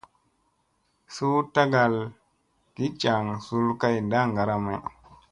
Suu 1.15 1.39
tagal 1.55 1.93
gi 2.75 2.85
jaŋ 3.01 3.23
zul 3.45 3.67
kay 3.81 3.95
ndaŋgara 4.05 4.55
may. 4.65 4.79